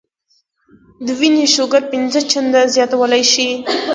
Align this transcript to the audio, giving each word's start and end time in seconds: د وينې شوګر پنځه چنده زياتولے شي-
د 1.05 1.07
وينې 1.19 1.45
شوګر 1.55 1.81
پنځه 1.91 2.19
چنده 2.31 2.61
زياتولے 2.73 3.21
شي- 3.31 3.47